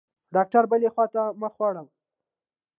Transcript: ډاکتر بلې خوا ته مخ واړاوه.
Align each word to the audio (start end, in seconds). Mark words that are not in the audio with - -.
ډاکتر 0.35 0.63
بلې 0.71 0.89
خوا 0.93 1.05
ته 1.13 1.21
مخ 1.41 1.53
واړاوه. 1.59 1.91